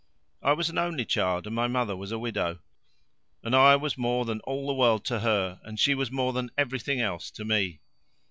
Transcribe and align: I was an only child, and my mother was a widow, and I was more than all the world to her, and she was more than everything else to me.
I 0.41 0.53
was 0.53 0.67
an 0.71 0.79
only 0.79 1.05
child, 1.05 1.45
and 1.45 1.55
my 1.55 1.67
mother 1.67 1.95
was 1.95 2.11
a 2.11 2.17
widow, 2.17 2.57
and 3.43 3.55
I 3.55 3.75
was 3.75 3.99
more 3.99 4.25
than 4.25 4.39
all 4.45 4.65
the 4.65 4.73
world 4.73 5.05
to 5.05 5.19
her, 5.19 5.61
and 5.63 5.79
she 5.79 5.93
was 5.93 6.09
more 6.09 6.33
than 6.33 6.49
everything 6.57 6.99
else 6.99 7.29
to 7.29 7.45
me. 7.45 7.81